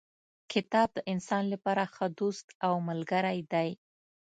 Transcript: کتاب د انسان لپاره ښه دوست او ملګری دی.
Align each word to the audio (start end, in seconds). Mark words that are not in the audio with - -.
کتاب 0.51 0.89
د 0.95 0.99
انسان 1.13 1.43
لپاره 1.53 1.83
ښه 1.93 2.05
دوست 2.19 2.47
او 2.65 2.73
ملګری 2.87 3.39
دی. 3.53 3.69